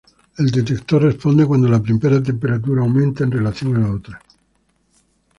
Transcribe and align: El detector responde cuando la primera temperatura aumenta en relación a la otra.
El 0.39 0.49
detector 0.49 0.99
responde 1.03 1.45
cuando 1.45 1.67
la 1.69 1.79
primera 1.79 2.23
temperatura 2.23 2.81
aumenta 2.81 3.23
en 3.23 3.29
relación 3.33 3.75
a 3.75 3.79
la 3.87 3.91
otra. 3.93 4.19